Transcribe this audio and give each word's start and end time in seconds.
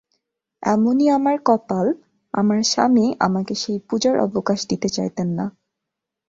এমনি 0.63 1.05
আমার 1.09 1.37
কপাল, 1.45 1.87
আমার 2.33 2.59
স্বামী 2.63 3.05
আমাকে 3.19 3.53
সেই 3.55 3.79
পূজার 3.89 4.15
অবকাশ 4.19 4.59
দিতে 4.67 4.87
চাইতেন 4.89 5.29
না। 5.37 5.45